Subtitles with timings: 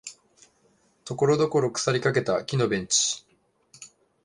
[1.05, 3.23] ところどころ腐りかけた木のベンチ